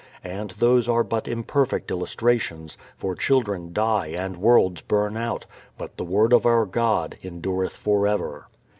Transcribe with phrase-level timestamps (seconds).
[0.23, 5.45] And those are but imperfect illustrations, for children die and worlds burn out,
[5.77, 8.47] but the Word of our God endureth forever.